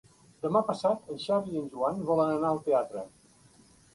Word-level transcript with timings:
Demà 0.45 0.61
passat 0.69 1.11
en 1.15 1.19
Xavi 1.25 1.53
i 1.57 1.59
en 1.61 1.69
Joan 1.75 2.01
volen 2.09 2.33
anar 2.37 2.51
al 2.53 2.61
teatre. 2.71 3.07